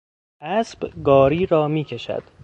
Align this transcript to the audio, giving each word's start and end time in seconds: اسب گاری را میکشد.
اسب 0.41 1.03
گاری 1.03 1.45
را 1.45 1.67
میکشد. 1.67 2.23